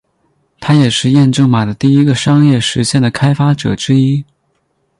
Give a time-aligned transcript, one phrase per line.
[0.59, 4.25] 他也是验证码的第一个商业实现的开发者之一。